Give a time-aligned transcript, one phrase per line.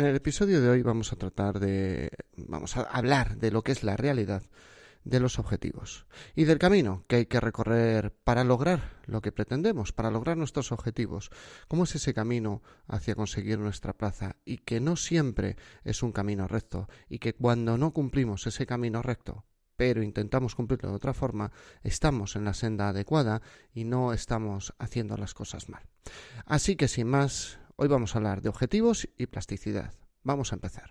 [0.00, 3.72] En el episodio de hoy vamos a tratar de vamos a hablar de lo que
[3.72, 4.42] es la realidad
[5.04, 9.92] de los objetivos y del camino que hay que recorrer para lograr lo que pretendemos,
[9.92, 11.28] para lograr nuestros objetivos.
[11.68, 14.36] ¿Cómo es ese camino hacia conseguir nuestra plaza?
[14.46, 19.02] Y que no siempre es un camino recto y que cuando no cumplimos ese camino
[19.02, 19.44] recto,
[19.76, 23.42] pero intentamos cumplirlo de otra forma, estamos en la senda adecuada
[23.74, 25.82] y no estamos haciendo las cosas mal.
[26.46, 29.94] Así que sin más, Hoy vamos a hablar de objetivos y plasticidad.
[30.22, 30.90] Vamos a empezar.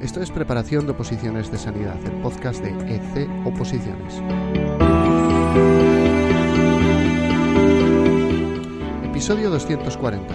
[0.00, 4.22] Esto es Preparación de Oposiciones de Sanidad, el podcast de EC Oposiciones.
[9.02, 10.32] Episodio 240.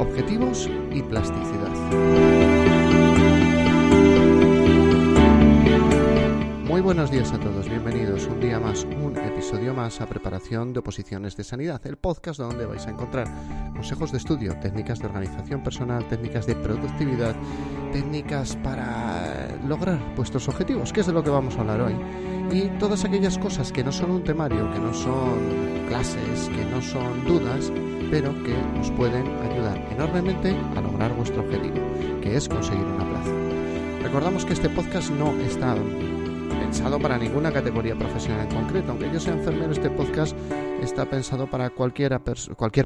[0.00, 2.51] Objetivos y plasticidad.
[6.80, 11.36] Buenos días a todos, bienvenidos un día más, un episodio más a Preparación de Oposiciones
[11.36, 13.28] de Sanidad, el podcast donde vais a encontrar
[13.72, 17.36] consejos de estudio, técnicas de organización personal, técnicas de productividad,
[17.92, 21.94] técnicas para lograr vuestros objetivos, que es de lo que vamos a hablar hoy,
[22.50, 26.80] y todas aquellas cosas que no son un temario, que no son clases, que no
[26.80, 27.70] son dudas,
[28.10, 31.76] pero que os pueden ayudar enormemente a lograr vuestro objetivo,
[32.22, 33.30] que es conseguir una plaza.
[34.02, 35.76] Recordamos que este podcast no está
[36.72, 38.92] pensado para ninguna categoría profesional en concreto.
[38.92, 40.34] Aunque yo sea enfermero, este podcast
[40.80, 42.18] está pensado para cualquier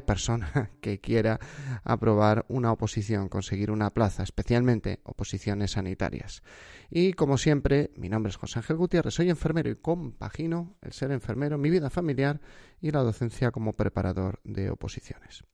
[0.03, 1.39] persona que quiera
[1.85, 6.43] aprobar una oposición, conseguir una plaza, especialmente oposiciones sanitarias.
[6.89, 11.13] Y como siempre, mi nombre es José Ángel Gutiérrez, soy enfermero y compagino el ser
[11.13, 12.41] enfermero, mi vida familiar
[12.81, 15.45] y la docencia como preparador de oposiciones.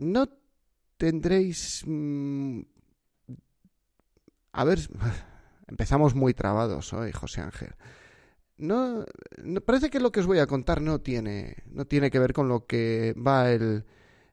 [0.00, 0.28] No
[0.96, 1.84] tendréis...
[1.86, 2.62] Mm,
[4.50, 4.80] a ver,
[5.68, 7.74] Empezamos muy trabados hoy, José Ángel.
[8.58, 9.04] No,
[9.64, 12.48] parece que lo que os voy a contar no tiene, no tiene que ver con
[12.48, 13.84] lo que va el,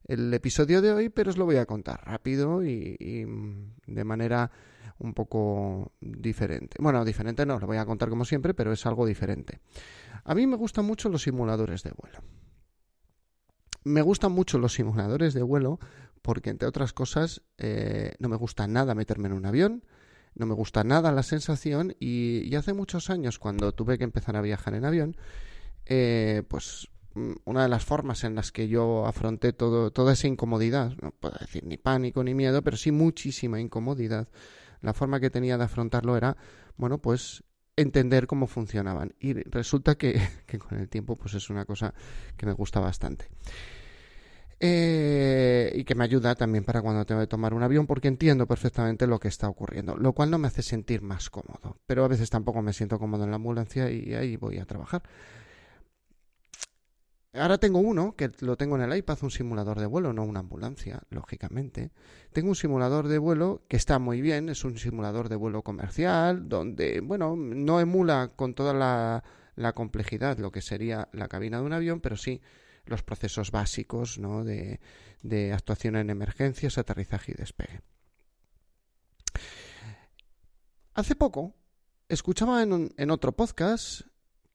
[0.05, 3.25] el episodio de hoy, pero os lo voy a contar rápido y, y,
[3.85, 4.51] de manera
[4.99, 6.77] un poco diferente.
[6.79, 9.59] Bueno, diferente no, lo voy a contar como siempre, pero es algo diferente.
[10.23, 12.19] A mí me gustan mucho los simuladores de vuelo.
[13.83, 15.79] Me gustan mucho los simuladores de vuelo
[16.21, 19.83] porque, entre otras cosas, eh, no me gusta nada meterme en un avión,
[20.35, 24.41] no me gusta nada la sensación y, hace muchos años cuando tuve que empezar a
[24.41, 25.17] viajar en avión,
[25.85, 30.27] eh, pues mm, una de las formas en las que yo afronté todo, toda esa
[30.27, 34.27] incomodidad, no puedo decir ni pánico ni miedo, pero sí muchísima incomodidad,
[34.81, 36.37] la forma que tenía de afrontarlo era,
[36.77, 37.43] bueno, pues
[37.75, 39.13] entender cómo funcionaban.
[39.19, 41.93] Y resulta que, que con el tiempo pues es una cosa
[42.37, 43.29] que me gusta bastante.
[44.65, 48.47] Eh, y que me ayuda también para cuando tengo que tomar un avión porque entiendo
[48.47, 52.07] perfectamente lo que está ocurriendo, lo cual no me hace sentir más cómodo, pero a
[52.07, 55.03] veces tampoco me siento cómodo en la ambulancia y ahí voy a trabajar.
[57.33, 60.39] Ahora tengo uno que lo tengo en el iPad, un simulador de vuelo, no una
[60.39, 61.91] ambulancia, lógicamente.
[62.31, 66.47] Tengo un simulador de vuelo que está muy bien, es un simulador de vuelo comercial,
[66.47, 69.25] donde, bueno, no emula con toda la,
[69.57, 72.39] la complejidad lo que sería la cabina de un avión, pero sí
[72.85, 74.43] los procesos básicos ¿no?
[74.43, 74.79] de,
[75.21, 77.81] de actuación en emergencias, aterrizaje y despegue.
[80.93, 81.55] Hace poco
[82.07, 84.01] escuchaba en, otro podcast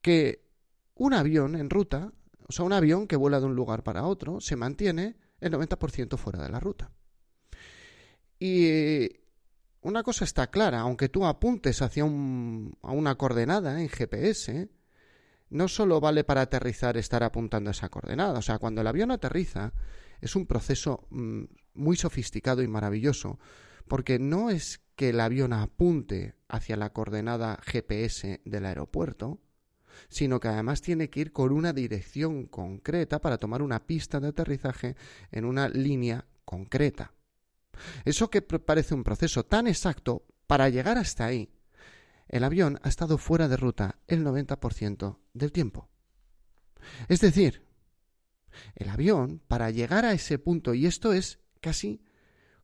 [0.00, 0.46] que
[0.94, 2.12] un avión en ruta,
[2.48, 6.16] o sea, un avión que vuela de un lugar para otro, se mantiene el 90%
[6.16, 6.92] fuera de la ruta.
[8.38, 9.08] Y
[9.80, 14.68] una cosa está clara, aunque tú apuntes hacia un, a una coordenada en GPS,
[15.50, 18.38] no solo vale para aterrizar estar apuntando a esa coordenada.
[18.38, 19.72] O sea, cuando el avión aterriza
[20.20, 21.44] es un proceso mm,
[21.74, 23.38] muy sofisticado y maravilloso,
[23.86, 29.40] porque no es que el avión apunte hacia la coordenada GPS del aeropuerto,
[30.08, 34.28] sino que además tiene que ir con una dirección concreta para tomar una pista de
[34.28, 34.96] aterrizaje
[35.30, 37.14] en una línea concreta.
[38.04, 41.50] Eso que parece un proceso tan exacto, para llegar hasta ahí,
[42.28, 45.88] el avión ha estado fuera de ruta el 90% del tiempo.
[47.08, 47.66] Es decir,
[48.74, 52.02] el avión, para llegar a ese punto, y esto es casi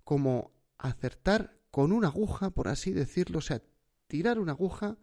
[0.05, 3.63] como acertar con una aguja, por así decirlo, o sea,
[4.07, 4.97] tirar una aguja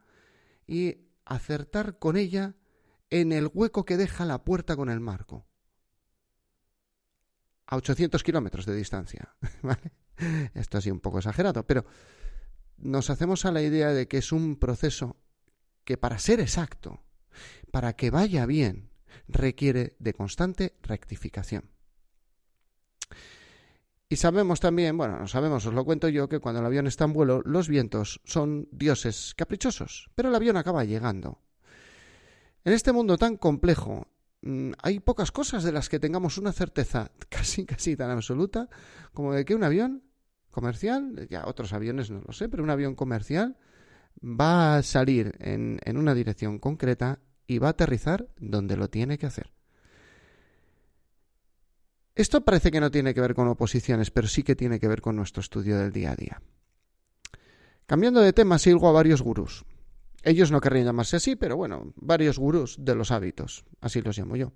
[0.68, 2.56] y acertar con ella
[3.09, 5.45] en el hueco que deja la puerta con el marco.
[7.65, 9.36] A 800 kilómetros de distancia.
[9.62, 9.91] ¿vale?
[10.53, 11.86] Esto ha sido un poco exagerado, pero
[12.81, 15.18] nos hacemos a la idea de que es un proceso
[15.83, 17.04] que para ser exacto,
[17.72, 18.89] para que vaya bien,
[19.28, 21.69] requiere de constante rectificación.
[24.10, 27.06] Y sabemos también, bueno, no sabemos, os lo cuento yo, que cuando el avión está
[27.06, 31.39] en vuelo, los vientos son dioses caprichosos, pero el avión acaba llegando.
[32.66, 34.07] En este mundo tan complejo
[34.42, 38.69] mm, hay pocas cosas de las que tengamos una certeza casi casi tan absoluta
[39.13, 40.04] como de que un avión
[40.51, 43.57] comercial, ya otros aviones no lo sé, pero un avión comercial
[44.24, 49.18] va a salir en, en una dirección concreta y va a aterrizar donde lo tiene
[49.18, 49.51] que hacer.
[52.13, 55.01] Esto parece que no tiene que ver con oposiciones, pero sí que tiene que ver
[55.01, 56.42] con nuestro estudio del día a día.
[57.86, 59.65] Cambiando de tema, sigo a varios gurús.
[60.24, 64.36] Ellos no querrían llamarse así, pero bueno, varios gurús de los hábitos, así los llamo
[64.36, 64.53] yo.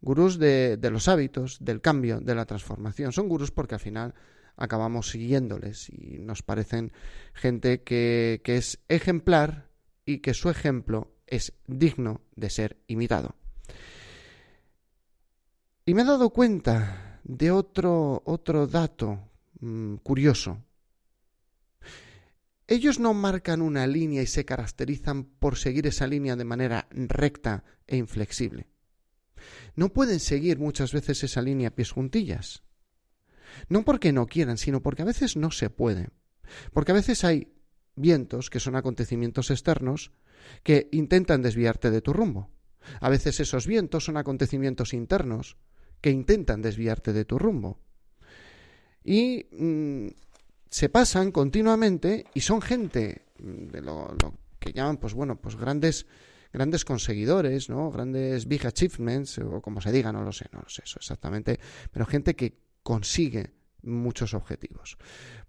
[0.00, 3.12] Gurús de, de los hábitos, del cambio, de la transformación.
[3.12, 4.14] Son gurús porque al final
[4.56, 6.92] acabamos siguiéndoles y nos parecen
[7.34, 9.68] gente que, que es ejemplar
[10.04, 13.36] y que su ejemplo es digno de ser imitado.
[15.84, 19.20] Y me he dado cuenta de otro, otro dato
[19.60, 20.62] mmm, curioso.
[22.68, 27.62] Ellos no marcan una línea y se caracterizan por seguir esa línea de manera recta
[27.86, 28.66] e inflexible.
[29.76, 32.64] No pueden seguir muchas veces esa línea a pies juntillas.
[33.68, 36.08] No porque no quieran, sino porque a veces no se puede.
[36.72, 37.52] Porque a veces hay
[37.96, 40.12] vientos, que son acontecimientos externos,
[40.62, 42.50] que intentan desviarte de tu rumbo.
[43.00, 45.56] A veces esos vientos son acontecimientos internos,
[46.00, 47.80] que intentan desviarte de tu rumbo.
[49.02, 50.08] Y mmm,
[50.68, 55.56] se pasan continuamente y son gente mm, de lo, lo, que llaman, pues bueno, pues
[55.56, 56.06] grandes,
[56.52, 57.90] grandes conseguidores, ¿no?
[57.90, 61.58] Grandes big achievements, o como se diga, no lo sé, no lo sé eso exactamente,
[61.92, 63.50] pero gente que consigue
[63.86, 64.98] muchos objetivos.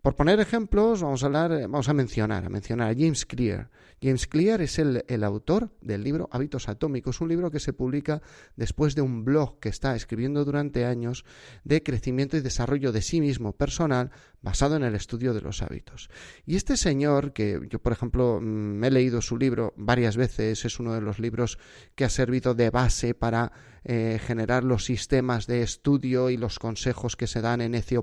[0.01, 3.69] Por poner ejemplos, vamos a hablar, vamos a mencionar, a mencionar a James Clear.
[4.01, 8.21] James Clear es el, el, autor del libro Hábitos Atómicos, un libro que se publica
[8.55, 11.25] después de un blog que está escribiendo durante años
[11.63, 14.11] de crecimiento y desarrollo de sí mismo personal
[14.41, 16.09] basado en el estudio de los hábitos.
[16.45, 20.79] Y este señor, que yo por ejemplo me he leído su libro varias veces, es
[20.79, 21.57] uno de los libros
[21.95, 23.51] que ha servido de base para
[23.83, 27.97] eh, generar los sistemas de estudio y los consejos que se dan en ECE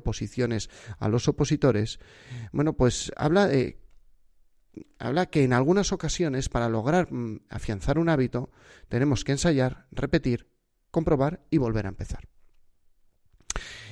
[0.98, 1.98] a los opositores,
[2.52, 3.80] bueno, pues habla de
[4.98, 8.50] habla que en algunas ocasiones para lograr mm, afianzar un hábito
[8.88, 10.48] tenemos que ensayar, repetir,
[10.90, 12.28] comprobar y volver a empezar.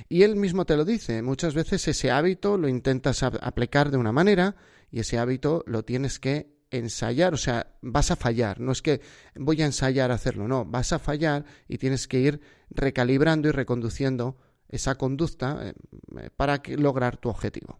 [0.09, 4.11] Y él mismo te lo dice, muchas veces ese hábito lo intentas aplicar de una
[4.11, 4.55] manera
[4.91, 9.01] y ese hábito lo tienes que ensayar, o sea, vas a fallar, no es que
[9.35, 14.37] voy a ensayar hacerlo, no, vas a fallar y tienes que ir recalibrando y reconduciendo
[14.73, 17.79] esa conducta eh, para lograr tu objetivo.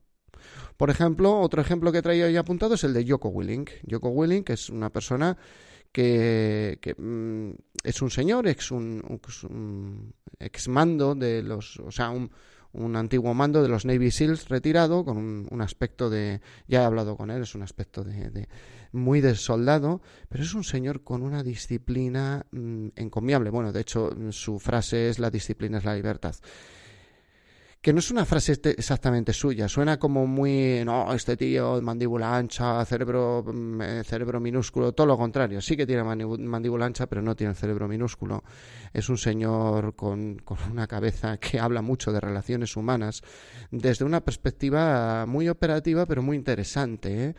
[0.78, 3.66] Por ejemplo, otro ejemplo que traído ya apuntado es el de Joko Willing.
[3.90, 5.36] Joko Willing, que es una persona
[5.92, 7.52] que, que mm,
[7.84, 12.30] es un señor, ex un, ex mando de los, o sea, un,
[12.74, 16.86] un antiguo mando de los Navy SEALs retirado, con un, un, aspecto de, ya he
[16.86, 18.50] hablado con él, es un aspecto de, de
[18.92, 23.50] muy de soldado, pero es un señor con una disciplina mmm, encomiable.
[23.50, 26.36] Bueno, de hecho, su frase es la disciplina es la libertad
[27.84, 32.86] que no es una frase exactamente suya, suena como muy, no, este tío, mandíbula ancha,
[32.86, 37.36] cerebro, mm, eh, cerebro minúsculo, todo lo contrario, sí que tiene mandíbula ancha, pero no
[37.36, 38.42] tiene cerebro minúsculo.
[38.94, 43.22] Es un señor con, con una cabeza que habla mucho de relaciones humanas
[43.70, 47.26] desde una perspectiva muy operativa, pero muy interesante.
[47.26, 47.36] ¿eh?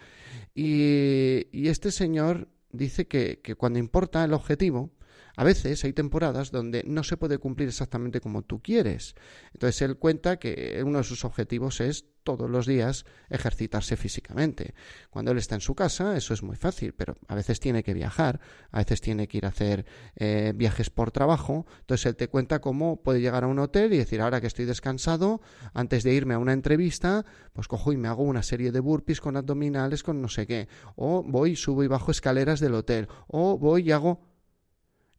[0.54, 4.90] Y, y este señor dice que, que cuando importa el objetivo,
[5.36, 9.14] a veces hay temporadas donde no se puede cumplir exactamente como tú quieres.
[9.52, 14.74] Entonces él cuenta que uno de sus objetivos es todos los días ejercitarse físicamente.
[15.10, 17.94] Cuando él está en su casa, eso es muy fácil, pero a veces tiene que
[17.94, 19.84] viajar, a veces tiene que ir a hacer
[20.16, 21.66] eh, viajes por trabajo.
[21.80, 24.64] Entonces él te cuenta cómo puede llegar a un hotel y decir, ahora que estoy
[24.64, 25.40] descansado,
[25.74, 29.20] antes de irme a una entrevista, pues cojo y me hago una serie de burpees
[29.20, 30.68] con abdominales, con no sé qué.
[30.96, 33.08] O voy, subo y bajo escaleras del hotel.
[33.26, 34.33] O voy y hago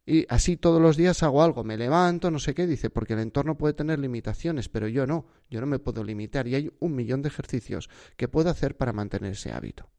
[0.06, 3.18] y así todos los días hago algo, me levanto, no sé qué, dice, porque el
[3.18, 6.94] entorno puede tener limitaciones, pero yo no, yo no me puedo limitar y hay un
[6.94, 9.90] millón de ejercicios que puedo hacer para mantener ese hábito.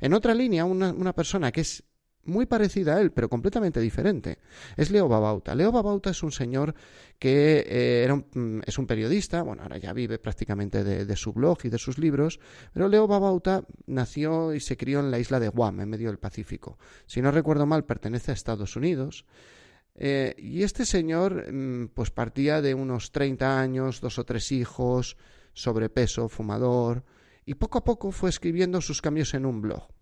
[0.00, 1.84] En otra línea, una, una persona que es
[2.28, 4.38] muy parecida a él, pero completamente diferente.
[4.76, 5.54] Es Leo Babauta.
[5.54, 6.74] Leo Babauta es un señor
[7.18, 11.32] que eh, era un, mm, es un periodista, bueno, ahora ya vive prácticamente de, su
[11.32, 12.38] blog y de sus libros,
[12.72, 16.18] pero Leo Babauta nació y se crió en la isla de Guam, en medio del
[16.18, 16.78] Pacífico.
[17.06, 19.24] Si no recuerdo mal, pertenece a Estados Unidos.
[19.94, 25.16] Eh, y este señor, mm, pues partía de unos 30 años, dos o tres hijos,
[25.54, 27.04] sobrepeso, fumador,
[27.44, 29.97] y poco a poco fue escribiendo sus cambios en un blog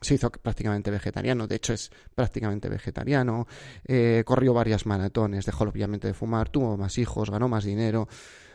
[0.00, 3.46] se hizo prácticamente vegetariano, de hecho es prácticamente vegetariano,
[3.84, 8.08] eh, corrió varias maratones, dejó obviamente de fumar, tuvo más hijos, ganó más dinero.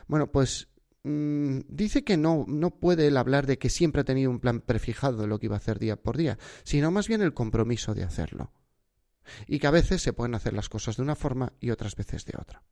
[0.07, 0.69] Bueno, pues
[1.03, 4.61] mmm, dice que no, no puede él hablar de que siempre ha tenido un plan
[4.61, 7.93] prefijado de lo que iba a hacer día por día, sino más bien el compromiso
[7.93, 8.51] de hacerlo.
[9.47, 12.25] y que a veces se pueden hacer las cosas de una forma y otras veces
[12.25, 12.63] de otra.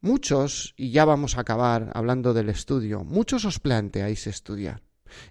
[0.00, 4.82] Muchos, y ya vamos a acabar hablando del estudio, muchos os planteáis estudiar.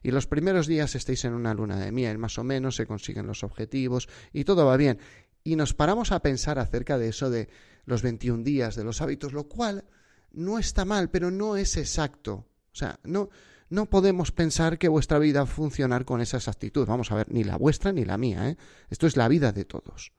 [0.03, 3.27] Y los primeros días estáis en una luna de miel, más o menos se consiguen
[3.27, 4.99] los objetivos y todo va bien.
[5.43, 7.49] Y nos paramos a pensar acerca de eso de
[7.85, 9.85] los 21 días, de los hábitos, lo cual
[10.31, 12.47] no está mal, pero no es exacto.
[12.71, 13.29] O sea, no,
[13.69, 16.87] no podemos pensar que vuestra vida va a funcionar con esa exactitud.
[16.87, 18.49] Vamos a ver, ni la vuestra ni la mía.
[18.49, 18.57] ¿eh?
[18.89, 20.11] Esto es la vida de todos.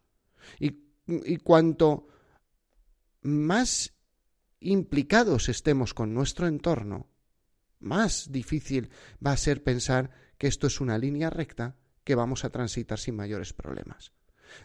[0.58, 2.08] Y, y cuanto
[3.22, 3.92] más
[4.60, 7.09] implicados estemos con nuestro entorno,
[7.80, 8.90] más difícil
[9.24, 13.16] va a ser pensar que esto es una línea recta que vamos a transitar sin
[13.16, 14.12] mayores problemas.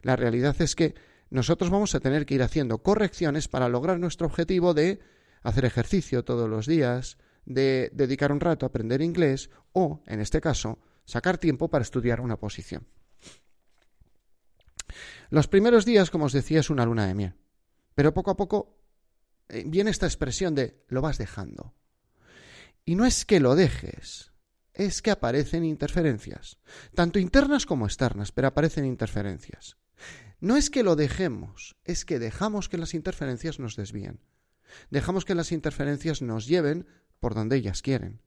[0.01, 0.95] La realidad es que
[1.29, 4.99] nosotros vamos a tener que ir haciendo correcciones para lograr nuestro objetivo de
[5.41, 10.41] hacer ejercicio todos los días, de dedicar un rato a aprender inglés o, en este
[10.41, 12.87] caso, sacar tiempo para estudiar una posición.
[15.29, 17.35] Los primeros días, como os decía, es una luna de miel,
[17.93, 18.79] pero poco a poco
[19.49, 21.73] eh, viene esta expresión de lo vas dejando.
[22.85, 24.31] Y no es que lo dejes,
[24.73, 26.59] es que aparecen interferencias,
[26.93, 29.77] tanto internas como externas, pero aparecen interferencias.
[30.39, 34.19] No es que lo dejemos, es que dejamos que las interferencias nos desvíen.
[34.91, 36.87] Dejamos que las interferencias nos lleven
[37.19, 38.21] por donde ellas quieren.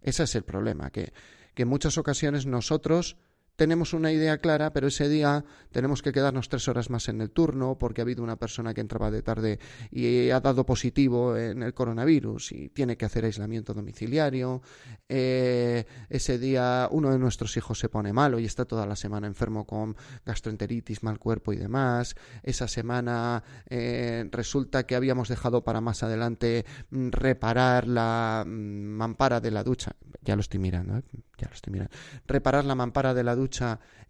[0.00, 1.12] Ese es el problema, que,
[1.54, 3.16] que en muchas ocasiones nosotros
[3.56, 7.30] tenemos una idea clara, pero ese día tenemos que quedarnos tres horas más en el
[7.30, 9.58] turno porque ha habido una persona que entraba de tarde
[9.90, 14.62] y ha dado positivo en el coronavirus y tiene que hacer aislamiento domiciliario.
[15.08, 19.26] Eh, ese día uno de nuestros hijos se pone malo y está toda la semana
[19.26, 22.16] enfermo con gastroenteritis, mal cuerpo y demás.
[22.42, 29.40] Esa semana eh, resulta que habíamos dejado para más adelante mm, reparar la mm, mampara
[29.40, 29.92] de la ducha.
[30.22, 31.02] Ya lo estoy mirando, ¿eh?
[31.36, 31.92] ya lo estoy mirando.
[32.26, 33.41] Reparar la mampara de la ducha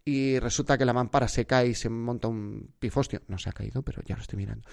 [0.04, 3.22] y resulta que la mampara se cae y se monta un pifostio.
[3.28, 4.68] No se ha caído, pero ya lo estoy mirando.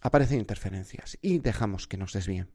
[0.00, 2.50] Aparecen interferencias y dejamos que nos desvíen.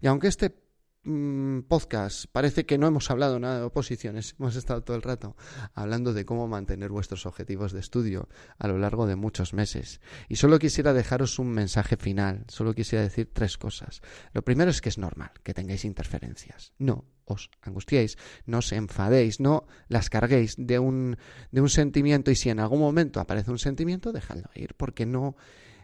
[0.00, 0.64] Y aunque este
[1.06, 5.36] Mm, podcast parece que no hemos hablado nada de oposiciones, hemos estado todo el rato
[5.74, 10.00] hablando de cómo mantener vuestros objetivos de estudio a lo largo de muchos meses.
[10.30, 14.00] Y solo quisiera dejaros un mensaje final, solo quisiera decir tres cosas.
[14.32, 16.72] Lo primero es que es normal que tengáis interferencias.
[16.78, 21.16] No os angustiéis, no os enfadéis, no las carguéis de un,
[21.50, 25.36] de un sentimiento y si en algún momento aparece un sentimiento, dejadlo ir, porque no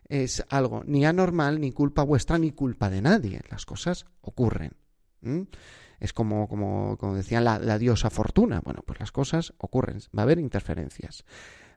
[0.09, 3.41] es algo ni anormal, ni culpa vuestra, ni culpa de nadie.
[3.49, 4.73] Las cosas ocurren.
[6.01, 8.61] Es como, como, como decía la, la, diosa Fortuna.
[8.61, 11.25] Bueno, pues las cosas ocurren, va a haber interferencias.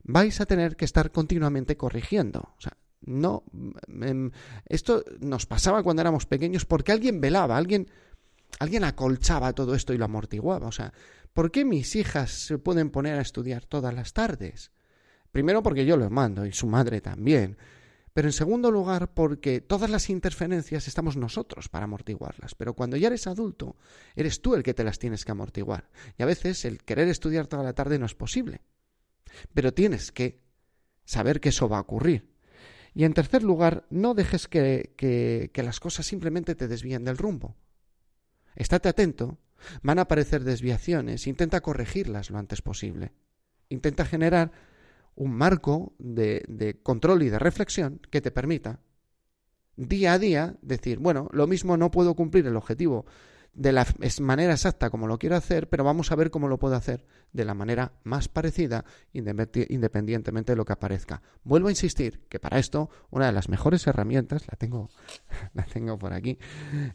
[0.03, 2.53] Vais a tener que estar continuamente corrigiendo.
[2.57, 2.73] O sea,
[3.05, 3.43] no.
[3.87, 4.31] Em,
[4.65, 7.89] esto nos pasaba cuando éramos pequeños porque alguien velaba, alguien,
[8.59, 10.67] alguien acolchaba todo esto y lo amortiguaba.
[10.67, 10.93] O sea,
[11.33, 14.71] ¿por qué mis hijas se pueden poner a estudiar todas las tardes?
[15.31, 17.57] Primero porque yo lo mando y su madre también.
[18.13, 22.53] Pero en segundo lugar, porque todas las interferencias estamos nosotros para amortiguarlas.
[22.53, 23.75] Pero cuando ya eres adulto,
[24.15, 25.89] eres tú el que te las tienes que amortiguar.
[26.17, 28.61] Y a veces el querer estudiar toda la tarde no es posible.
[29.55, 30.43] Pero tienes que
[31.05, 32.29] saber que eso va a ocurrir.
[32.93, 37.17] Y en tercer lugar, no dejes que, que, que las cosas simplemente te desvíen del
[37.17, 37.57] rumbo.
[38.55, 39.37] Estate atento,
[39.81, 43.11] van a aparecer desviaciones, intenta corregirlas lo antes posible.
[43.69, 44.51] Intenta generar
[45.15, 48.79] un marco de, de, control y de reflexión que te permita
[49.75, 53.05] día a día decir, bueno, lo mismo no puedo cumplir el objetivo
[53.53, 53.85] de la
[54.19, 57.45] manera exacta como lo quiero hacer, pero vamos a ver cómo lo puedo hacer de
[57.45, 58.83] la manera más parecida
[59.13, 61.21] independientemente de lo que aparezca.
[61.43, 64.89] Vuelvo a insistir que para esto una de las mejores herramientas, la tengo,
[65.53, 66.39] la tengo por aquí,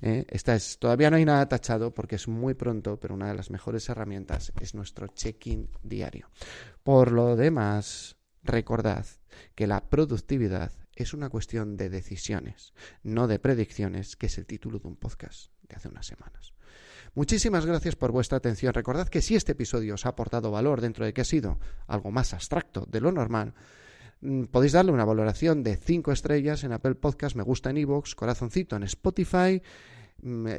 [0.02, 3.34] eh, esta es, todavía no hay nada tachado porque es muy pronto, pero una de
[3.34, 6.28] las mejores herramientas es nuestro check-in diario.
[6.82, 9.06] Por lo demás, recordad
[9.54, 14.78] que la productividad es una cuestión de decisiones, no de predicciones, que es el título
[14.78, 16.54] de un podcast de hace unas semanas.
[17.14, 18.74] Muchísimas gracias por vuestra atención.
[18.74, 22.10] Recordad que si este episodio os ha aportado valor dentro de que ha sido algo
[22.10, 23.54] más abstracto de lo normal,
[24.20, 28.14] mm, podéis darle una valoración de 5 estrellas en Apple Podcast, me gusta en iVoox,
[28.14, 29.62] corazoncito en Spotify,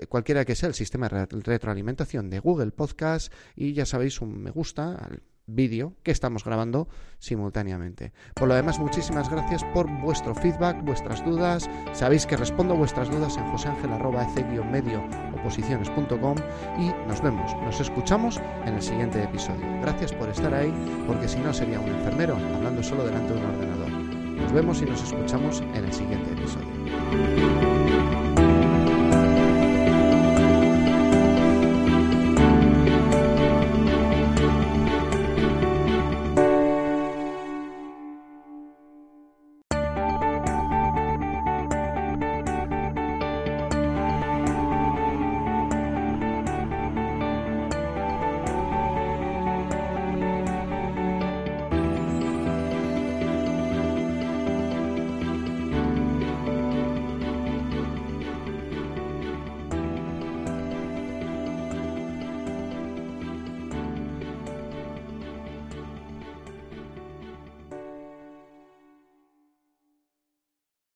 [0.07, 4.51] cualquiera que sea el sistema de retroalimentación de Google Podcast y ya sabéis un me
[4.51, 6.87] gusta al vídeo que estamos grabando
[7.17, 8.13] simultáneamente.
[8.35, 11.69] Por lo demás, muchísimas gracias por vuestro feedback, vuestras dudas.
[11.93, 15.03] Sabéis que respondo vuestras dudas en joseangel.medio
[15.39, 16.35] oposiciones.com
[16.77, 19.65] y nos vemos, nos escuchamos en el siguiente episodio.
[19.81, 20.73] Gracias por estar ahí,
[21.07, 23.89] porque si no sería un enfermero hablando solo delante de un ordenador.
[23.89, 26.67] Nos vemos y nos escuchamos en el siguiente episodio.